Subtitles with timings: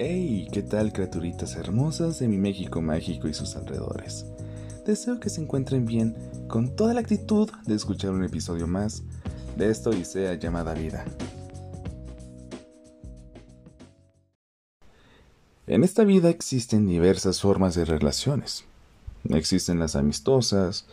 [0.00, 4.26] Hey, ¿qué tal criaturitas hermosas de mi México mágico y sus alrededores?
[4.86, 6.14] Deseo que se encuentren bien
[6.46, 9.02] con toda la actitud de escuchar un episodio más
[9.56, 11.04] de esta odisea llamada vida.
[15.66, 18.66] En esta vida existen diversas formas de relaciones.
[19.28, 20.86] Existen las amistosas,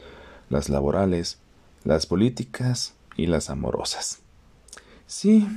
[0.50, 1.38] las laborales,
[1.84, 4.22] las políticas y las amorosas.
[5.06, 5.48] Sí,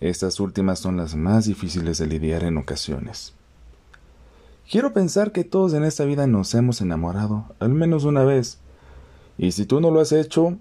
[0.00, 3.34] estas últimas son las más difíciles de lidiar en ocasiones.
[4.70, 8.58] Quiero pensar que todos en esta vida nos hemos enamorado al menos una vez.
[9.36, 10.56] Y si tú no lo has hecho,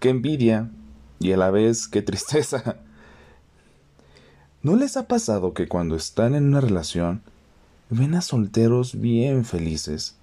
[0.00, 0.70] qué envidia
[1.18, 2.76] y a la vez qué tristeza.
[4.62, 7.22] ¿No les ha pasado que cuando están en una relación
[7.90, 10.16] ven a solteros bien felices?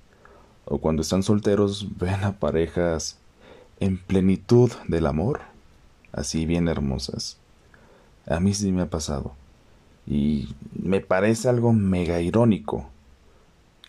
[0.65, 3.17] O cuando están solteros ven a parejas
[3.79, 5.41] en plenitud del amor,
[6.11, 7.37] así bien hermosas.
[8.27, 9.33] A mí sí me ha pasado.
[10.07, 12.89] Y me parece algo mega irónico.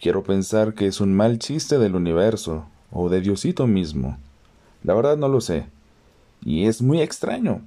[0.01, 4.17] Quiero pensar que es un mal chiste del universo, o de Diosito mismo.
[4.83, 5.67] La verdad no lo sé.
[6.45, 7.61] Y es muy extraño.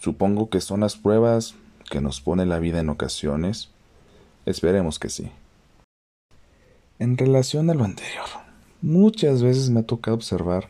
[0.00, 1.54] Supongo que son las pruebas
[1.90, 3.70] que nos pone la vida en ocasiones.
[4.46, 5.30] Esperemos que sí.
[6.98, 8.26] En relación a lo anterior,
[8.82, 10.68] muchas veces me ha tocado observar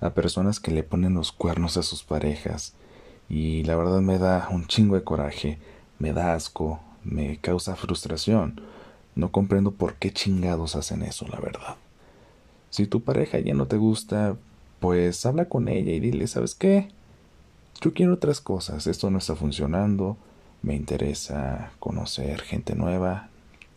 [0.00, 2.74] a personas que le ponen los cuernos a sus parejas
[3.28, 5.58] y la verdad me da un chingo de coraje,
[5.98, 8.60] me da asco, me causa frustración.
[9.14, 11.76] No comprendo por qué chingados hacen eso, la verdad.
[12.70, 14.36] Si tu pareja ya no te gusta,
[14.80, 16.88] pues habla con ella y dile, ¿sabes qué?
[17.80, 20.16] Yo quiero otras cosas, esto no está funcionando,
[20.62, 23.28] me interesa conocer gente nueva,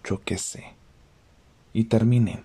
[0.03, 0.73] yo qué sé.
[1.73, 2.43] Y terminen.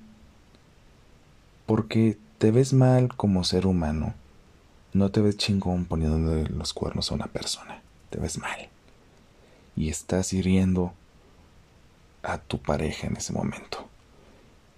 [1.67, 4.15] Porque te ves mal como ser humano.
[4.93, 7.81] No te ves chingón poniendo los cuernos a una persona.
[8.11, 8.69] Te ves mal.
[9.75, 10.93] Y estás hiriendo
[12.23, 13.87] a tu pareja en ese momento.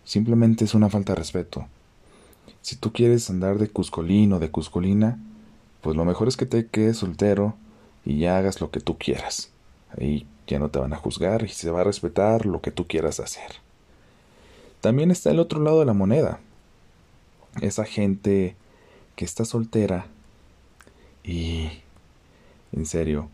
[0.05, 1.67] Simplemente es una falta de respeto.
[2.63, 5.19] Si tú quieres andar de cuscolín o de cuscolina,
[5.80, 7.55] pues lo mejor es que te quedes soltero
[8.05, 9.51] y ya hagas lo que tú quieras.
[9.98, 12.86] Ahí ya no te van a juzgar y se va a respetar lo que tú
[12.86, 13.57] quieras hacer.
[14.80, 16.41] También está el otro lado de la moneda.
[17.61, 18.57] Esa gente
[19.17, 20.07] que está soltera
[21.23, 21.69] y,
[22.73, 23.29] en serio,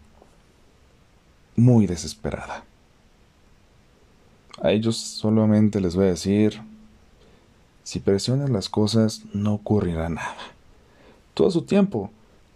[1.56, 2.64] muy desesperada.
[4.62, 6.60] A ellos solamente les voy a decir,
[7.82, 10.36] si presionas las cosas no ocurrirá nada.
[11.34, 12.10] Todo su tiempo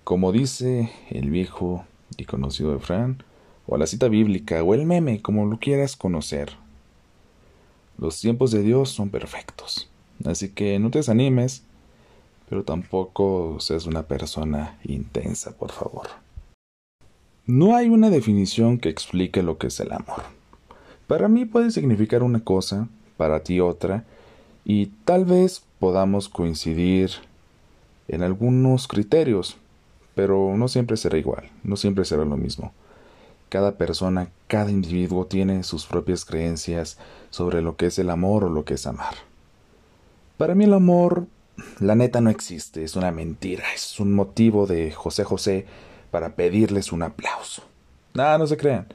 [0.05, 1.87] como dice el viejo
[2.19, 3.23] y conocido Fran,
[3.67, 6.53] o la cita bíblica, o el meme, como lo quieras conocer.
[7.97, 9.89] Los tiempos de Dios son perfectos.
[10.27, 11.65] Así que no te desanimes,
[12.49, 16.09] pero tampoco seas una persona intensa, por favor.
[17.47, 20.23] No hay una definición que explique lo que es el amor.
[21.07, 24.05] Para mí puede significar una cosa, para ti otra,
[24.65, 27.11] y tal vez podamos coincidir
[28.09, 29.57] en algunos criterios,
[30.15, 32.73] pero no siempre será igual, no siempre será lo mismo.
[33.51, 36.99] Cada persona, cada individuo tiene sus propias creencias
[37.31, 39.15] sobre lo que es el amor o lo que es amar.
[40.39, 41.27] Para mí el amor,
[41.81, 45.67] la neta, no existe, es una mentira, es un motivo de José José
[46.11, 47.65] para pedirles un aplauso.
[48.15, 48.87] Nada, no se crean.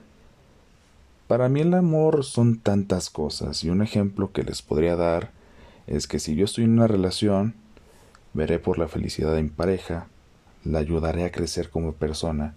[1.27, 5.31] Para mí el amor son tantas cosas y un ejemplo que les podría dar
[5.85, 7.55] es que si yo estoy en una relación,
[8.33, 10.07] veré por la felicidad de mi pareja,
[10.63, 12.55] la ayudaré a crecer como persona,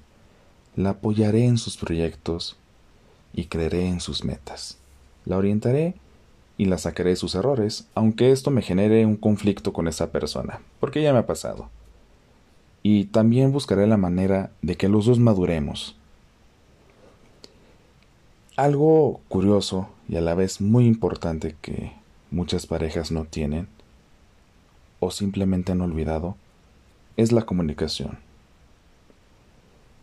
[0.74, 2.56] la apoyaré en sus proyectos
[3.32, 4.78] y creeré en sus metas.
[5.24, 5.94] La orientaré
[6.62, 10.60] y la sacaré de sus errores, aunque esto me genere un conflicto con esa persona,
[10.78, 11.70] porque ya me ha pasado.
[12.84, 15.96] Y también buscaré la manera de que los dos maduremos.
[18.54, 21.94] Algo curioso y a la vez muy importante que
[22.30, 23.66] muchas parejas no tienen
[25.00, 26.36] o simplemente han olvidado
[27.16, 28.20] es la comunicación.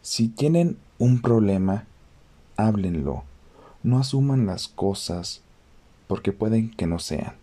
[0.02, 1.86] Si tienen un problema,
[2.58, 3.24] háblenlo.
[3.82, 5.42] No asuman las cosas
[6.10, 7.34] porque pueden que no sean.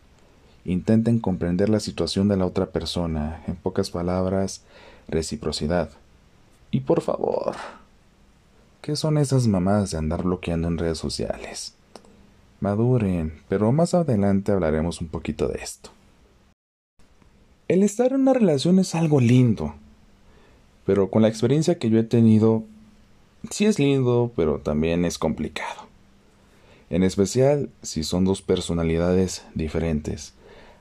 [0.65, 3.45] Intenten comprender la situación de la otra persona.
[3.47, 4.63] En pocas palabras,
[5.07, 5.91] reciprocidad.
[6.73, 7.55] Y por favor,
[8.83, 11.75] ¿qué son esas mamadas de andar bloqueando en redes sociales?
[12.59, 15.91] Maduren, pero más adelante hablaremos un poquito de esto.
[17.69, 19.77] El estar en una relación es algo lindo,
[20.85, 22.65] pero con la experiencia que yo he tenido,
[23.49, 25.86] sí es lindo, pero también es complicado.
[26.91, 30.35] En especial si son dos personalidades diferentes.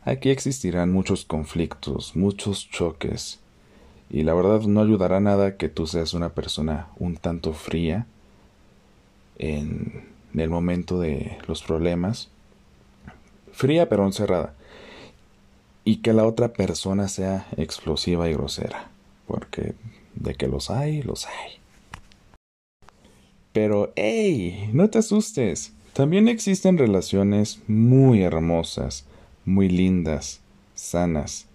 [0.04, 3.40] Aquí existirán muchos conflictos, muchos choques,
[4.10, 8.06] y la verdad no ayudará nada que tú seas una persona un tanto fría
[9.38, 12.30] en el momento de los problemas.
[13.52, 14.54] Fría pero encerrada.
[15.84, 18.90] Y que la otra persona sea explosiva y grosera.
[19.28, 19.74] Porque
[20.14, 21.54] de que los hay, los hay.
[23.54, 25.75] Pero, hey, no te asustes.
[25.96, 29.06] También existen relaciones muy hermosas,
[29.46, 30.42] muy lindas,
[30.74, 31.46] sanas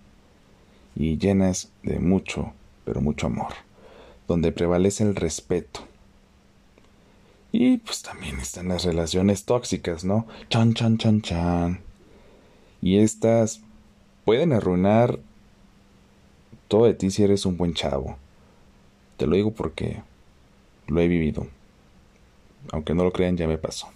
[0.96, 2.54] y llenas de mucho,
[2.86, 3.52] pero mucho amor,
[4.26, 5.80] donde prevalece el respeto.
[7.52, 10.26] Y pues también están las relaciones tóxicas, ¿no?
[10.48, 11.80] Chan, chan, chan, chan.
[12.80, 13.60] Y estas
[14.24, 15.18] pueden arruinar
[16.66, 18.16] todo de ti si eres un buen chavo.
[19.18, 20.00] Te lo digo porque
[20.86, 21.46] lo he vivido.
[22.72, 23.88] Aunque no lo crean, ya me pasó.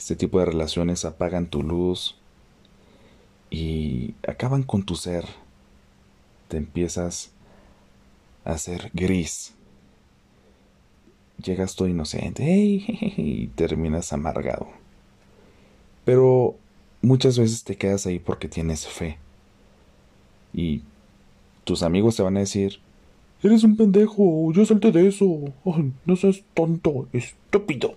[0.00, 2.16] Este tipo de relaciones apagan tu luz
[3.50, 5.26] y acaban con tu ser.
[6.48, 7.32] Te empiezas
[8.46, 9.52] a hacer gris.
[11.44, 14.68] Llegas todo inocente y terminas amargado.
[16.06, 16.56] Pero
[17.02, 19.18] muchas veces te quedas ahí porque tienes fe.
[20.54, 20.80] Y
[21.64, 22.80] tus amigos te van a decir,
[23.42, 25.52] Eres un pendejo, yo salte de eso.
[26.06, 27.96] no seas tonto, estúpido.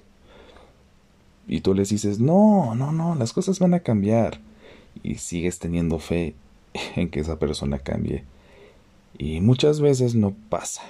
[1.47, 4.39] Y tú les dices, no, no, no, las cosas van a cambiar.
[5.03, 6.35] Y sigues teniendo fe
[6.95, 8.23] en que esa persona cambie.
[9.17, 10.83] Y muchas veces no pasa.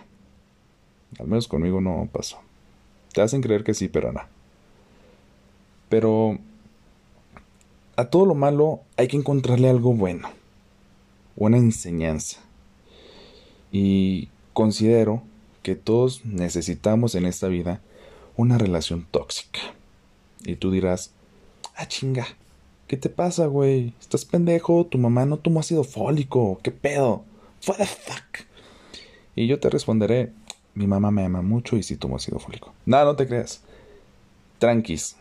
[1.19, 2.37] Al menos conmigo no pasó.
[3.13, 4.21] Te hacen creer que sí, pero no.
[5.89, 6.39] Pero
[7.95, 10.29] a todo lo malo hay que encontrarle algo bueno.
[11.35, 12.39] Una enseñanza.
[13.71, 15.21] Y considero
[15.61, 17.81] que todos necesitamos en esta vida
[18.35, 19.59] una relación tóxica.
[20.45, 21.11] Y tú dirás,
[21.75, 22.27] ah chinga,
[22.87, 23.93] ¿qué te pasa, güey?
[23.99, 24.85] ¿Estás pendejo?
[24.85, 26.59] ¿Tu mamá no tomó ácido fólico?
[26.63, 27.23] ¿Qué pedo?
[27.67, 28.47] What the fuck?
[29.35, 30.31] Y yo te responderé,
[30.75, 32.73] mi mamá me ama mucho y sí tomó ácido fólico.
[32.85, 33.61] No, no te creas.
[34.59, 35.15] Tranquis.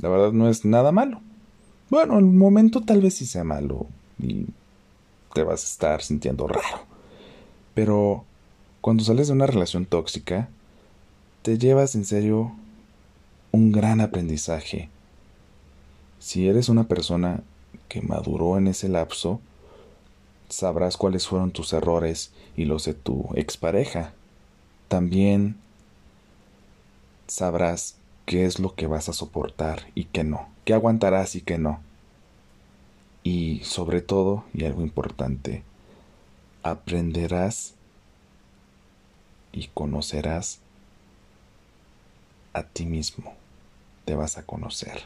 [0.00, 1.20] La verdad no es nada malo.
[1.90, 3.86] Bueno, el momento tal vez sí sea malo
[4.18, 4.46] y
[5.34, 6.84] te vas a estar sintiendo raro.
[7.74, 8.24] Pero
[8.80, 10.48] cuando sales de una relación tóxica,
[11.42, 12.52] te llevas en serio
[13.52, 14.90] un gran aprendizaje.
[16.18, 17.42] Si eres una persona
[17.88, 19.40] que maduró en ese lapso,
[20.48, 24.12] sabrás cuáles fueron tus errores y los de tu expareja.
[24.88, 25.56] También
[27.26, 27.96] sabrás
[28.26, 31.80] qué es lo que vas a soportar y qué no, qué aguantarás y qué no.
[33.22, 35.62] Y sobre todo, y algo importante,
[36.62, 37.74] aprenderás
[39.52, 40.60] y conocerás
[42.58, 43.34] a ti mismo,
[44.04, 45.02] te vas a conocer.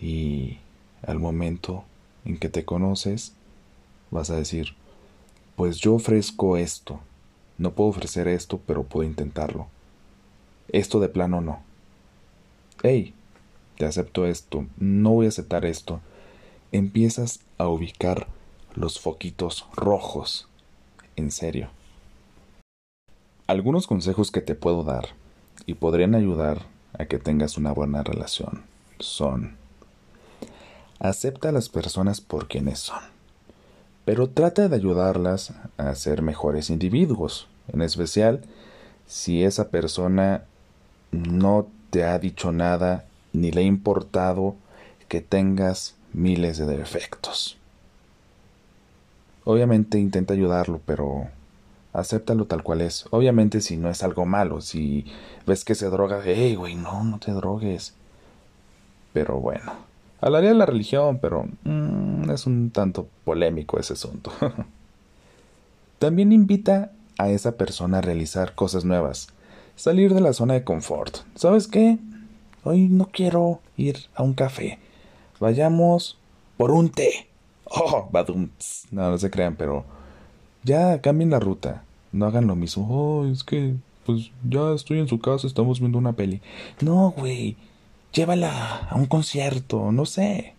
[0.00, 0.58] Y
[1.02, 1.84] al momento
[2.24, 3.32] en que te conoces,
[4.10, 4.74] vas a decir,
[5.56, 7.00] pues yo ofrezco esto,
[7.58, 9.66] no puedo ofrecer esto, pero puedo intentarlo.
[10.68, 11.60] Esto de plano no.
[12.82, 13.14] Hey,
[13.76, 16.00] te acepto esto, no voy a aceptar esto.
[16.70, 18.28] Empiezas a ubicar
[18.74, 20.48] los foquitos rojos.
[21.16, 21.70] En serio.
[23.48, 25.08] Algunos consejos que te puedo dar
[25.68, 26.62] y podrían ayudar
[26.98, 28.62] a que tengas una buena relación.
[29.00, 29.56] Son.
[30.98, 33.02] Acepta a las personas por quienes son,
[34.06, 38.40] pero trata de ayudarlas a ser mejores individuos, en especial
[39.06, 40.44] si esa persona
[41.12, 44.56] no te ha dicho nada ni le ha importado
[45.06, 47.58] que tengas miles de defectos.
[49.44, 51.28] Obviamente intenta ayudarlo, pero
[51.98, 53.06] acéptalo tal cual es.
[53.10, 55.06] Obviamente si no es algo malo, si
[55.46, 57.94] ves que se droga, hey, güey, no, no te drogues.
[59.12, 59.72] Pero bueno,
[60.20, 64.32] hablaría de la religión, pero mm, es un tanto polémico ese asunto.
[65.98, 69.28] También invita a esa persona a realizar cosas nuevas,
[69.74, 71.18] salir de la zona de confort.
[71.34, 71.98] ¿Sabes qué?
[72.64, 74.78] Hoy no quiero ir a un café.
[75.40, 76.18] Vayamos
[76.56, 77.28] por un té.
[77.64, 78.50] Oh, badum.
[78.90, 79.84] No, no se crean, pero
[80.62, 81.84] ya cambien la ruta.
[82.12, 82.86] No hagan lo mismo.
[82.90, 83.74] Oh, es que,
[84.06, 86.40] pues ya estoy en su casa, estamos viendo una peli.
[86.80, 87.56] No, güey.
[88.12, 90.54] Llévala a un concierto, no sé.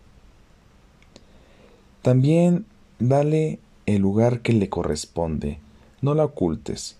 [2.02, 2.64] También
[2.98, 5.58] dale el lugar que le corresponde.
[6.00, 6.96] No la ocultes.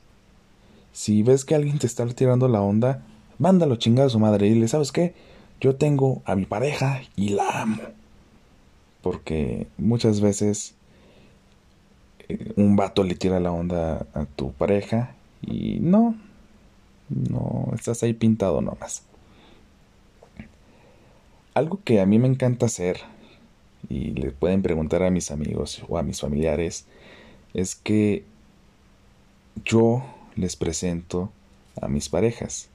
[0.92, 3.07] Si ves que alguien te está tirando la onda,
[3.38, 5.14] mándalo chingada a su madre y dile, ¿sabes qué?
[5.61, 7.83] Yo tengo a mi pareja y la amo.
[9.02, 10.75] Porque muchas veces
[12.57, 16.17] un vato le tira la onda a tu pareja y no,
[17.09, 19.03] no, estás ahí pintado nomás.
[21.55, 23.01] Algo que a mí me encanta hacer,
[23.89, 26.87] y le pueden preguntar a mis amigos o a mis familiares,
[27.55, 28.25] es que
[29.65, 30.05] yo
[30.37, 31.31] les presento
[31.81, 32.69] a mis parejas.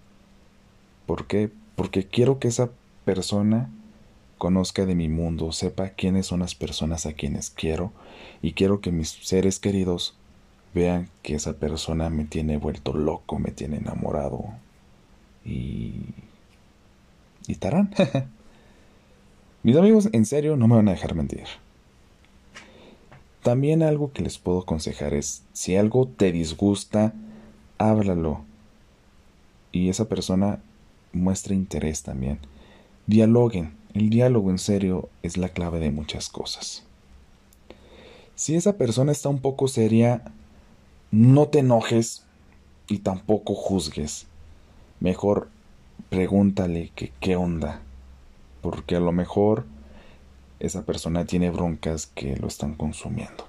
[1.05, 1.49] ¿Por qué?
[1.75, 2.69] Porque quiero que esa
[3.05, 3.69] persona
[4.37, 7.91] conozca de mi mundo, sepa quiénes son las personas a quienes quiero
[8.41, 10.15] y quiero que mis seres queridos
[10.73, 14.43] vean que esa persona me tiene vuelto loco, me tiene enamorado
[15.45, 15.93] y...
[17.47, 17.93] y tarán.
[19.63, 21.45] mis amigos en serio no me van a dejar mentir.
[23.41, 27.13] También algo que les puedo aconsejar es, si algo te disgusta,
[27.77, 28.41] háblalo.
[29.71, 30.59] Y esa persona
[31.13, 32.39] muestra interés también.
[33.05, 33.73] Dialoguen.
[33.95, 36.83] El diálogo en serio es la clave de muchas cosas.
[38.35, 40.21] Si esa persona está un poco seria,
[41.11, 42.23] no te enojes
[42.89, 44.27] y tampoco juzgues.
[44.99, 45.47] Mejor
[46.09, 47.79] pregúntale que qué onda.
[48.61, 49.65] Porque a lo mejor
[50.59, 53.47] esa persona tiene broncas que lo están consumiendo.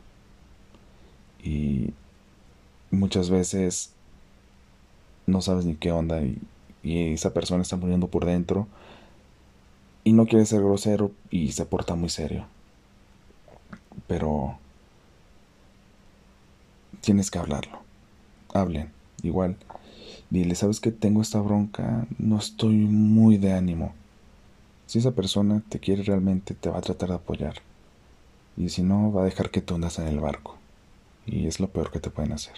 [1.42, 1.90] Y
[2.92, 3.90] muchas veces
[5.26, 6.38] no sabes ni qué onda y,
[6.84, 8.68] esa persona está muriendo por dentro
[10.06, 12.46] y no quiere ser grosero y se porta muy serio.
[14.06, 14.56] Pero
[17.00, 17.80] tienes que hablarlo.
[18.54, 18.92] Hablen,
[19.24, 19.56] igual.
[20.30, 22.06] Dile, ¿sabes que tengo esta bronca?
[22.18, 23.94] No estoy muy de ánimo.
[24.86, 27.56] Si esa persona te quiere realmente, te va a tratar de apoyar.
[28.56, 30.54] Y si no, va a dejar que tú andas en el barco.
[31.26, 32.54] Y es lo peor que te pueden hacer.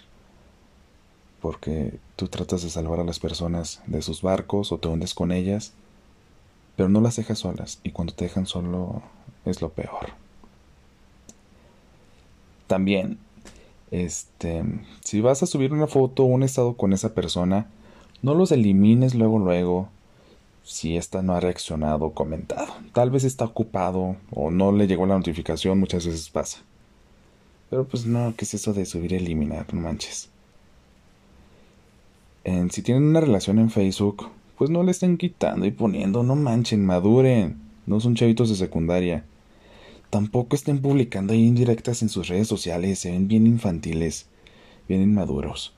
[1.41, 5.31] Porque tú tratas de salvar a las personas de sus barcos o te hundes con
[5.31, 5.73] ellas,
[6.79, 7.81] pero no las dejas solas.
[7.83, 9.01] Y cuando te dejan solo,
[9.43, 10.11] es lo peor.
[12.67, 13.19] También,
[13.91, 14.63] este,
[15.03, 17.69] si vas a subir una foto o un estado con esa persona,
[18.21, 19.89] no los elimines luego, luego
[20.63, 22.73] si ésta no ha reaccionado o comentado.
[22.93, 26.59] Tal vez está ocupado o no le llegó la notificación, muchas veces pasa.
[27.69, 29.65] Pero pues no, ¿qué es eso de subir y eliminar?
[29.73, 30.29] No manches.
[32.45, 34.29] En, si tienen una relación en Facebook,
[34.59, 37.57] pues no le estén quitando y poniendo, no manchen, maduren.
[37.87, 39.25] No son chavitos de secundaria.
[40.11, 44.27] Tampoco estén publicando ahí indirectas en sus redes sociales, se ven bien infantiles,
[44.87, 45.73] bien inmaduros.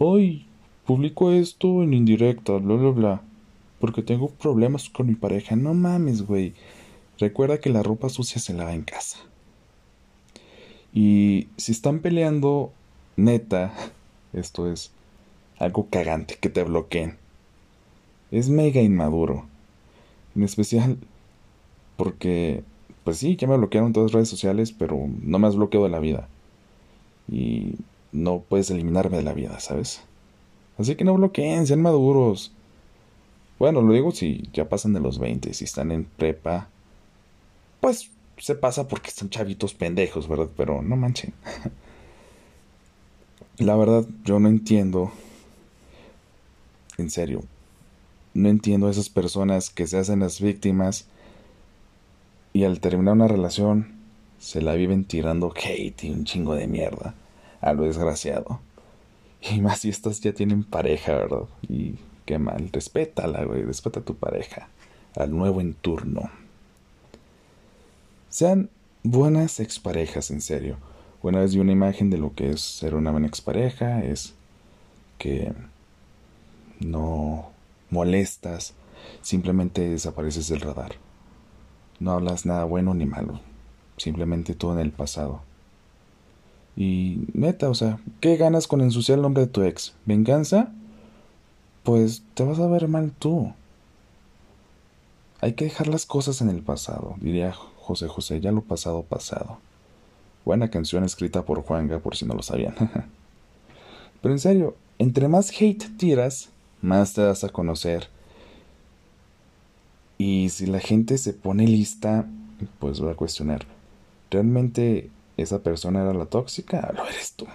[0.00, 0.46] Ay,
[0.84, 3.22] publico esto en indirecta, bla bla bla
[3.82, 5.56] porque tengo problemas con mi pareja.
[5.56, 6.54] No mames, güey.
[7.18, 9.18] Recuerda que la ropa sucia se lava en casa.
[10.94, 12.72] Y si están peleando,
[13.16, 13.74] neta,
[14.32, 14.92] esto es
[15.58, 17.18] algo cagante que te bloqueen.
[18.32, 19.44] Es mega inmaduro.
[20.34, 20.98] En especial
[21.96, 22.64] porque,
[23.04, 25.92] pues sí, ya me bloquearon todas las redes sociales, pero no me has bloqueado de
[25.92, 26.28] la vida.
[27.30, 27.76] Y
[28.10, 30.02] no puedes eliminarme de la vida, ¿sabes?
[30.78, 32.52] Así que no bloqueen, sean maduros.
[33.58, 36.68] Bueno, lo digo si ya pasan de los 20, si están en prepa,
[37.80, 40.48] pues se pasa porque son chavitos pendejos, ¿verdad?
[40.56, 41.32] Pero no manchen.
[43.58, 45.12] La verdad, yo no entiendo,
[46.98, 47.44] en serio,
[48.34, 51.06] no entiendo a esas personas que se hacen las víctimas
[52.52, 53.94] y al terminar una relación
[54.38, 57.14] se la viven tirando hate y un chingo de mierda
[57.60, 58.60] a lo desgraciado.
[59.40, 61.48] Y más si estas ya tienen pareja, ¿verdad?
[61.68, 62.70] Y Qué mal.
[62.72, 63.62] Respétala, güey.
[63.62, 64.68] Respeta a tu pareja.
[65.16, 66.30] Al nuevo en turno.
[68.28, 68.70] Sean
[69.02, 70.76] buenas exparejas, en serio.
[71.22, 74.02] Una vez vi una imagen de lo que es ser una buena expareja.
[74.04, 74.34] Es
[75.18, 75.52] que
[76.80, 77.51] no
[77.92, 78.74] molestas.
[79.20, 80.96] Simplemente desapareces del radar.
[82.00, 83.40] No hablas nada bueno ni malo.
[83.96, 85.42] Simplemente todo en el pasado.
[86.74, 89.94] Y neta, o sea, ¿qué ganas con ensuciar el nombre de tu ex?
[90.06, 90.72] ¿Venganza?
[91.82, 93.52] pues te vas a ver mal tú.
[95.40, 99.58] Hay que dejar las cosas en el pasado, diría José José, ya lo pasado pasado.
[100.44, 102.74] Buena canción escrita por Juanga, por si no lo sabían.
[104.22, 106.50] Pero en serio, entre más hate tiras,
[106.82, 108.08] más te das a conocer.
[110.18, 112.26] Y si la gente se pone lista,
[112.78, 113.66] pues voy a cuestionar.
[114.30, 116.92] ¿Realmente esa persona era la tóxica?
[116.94, 117.46] Lo eres tú.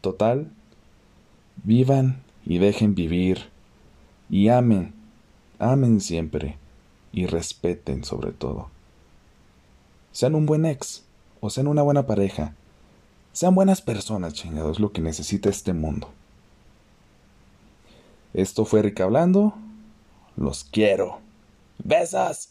[0.00, 0.50] Total,
[1.64, 3.50] Vivan y dejen vivir.
[4.28, 4.94] Y amen,
[5.58, 6.58] amen siempre.
[7.12, 8.68] Y respeten sobre todo.
[10.12, 11.04] Sean un buen ex
[11.40, 12.54] o sean una buena pareja.
[13.32, 16.08] Sean buenas personas, chingados, lo que necesita este mundo.
[18.36, 19.54] Esto fue Rick hablando.
[20.36, 21.20] Los quiero.
[21.82, 22.50] ¡Besas!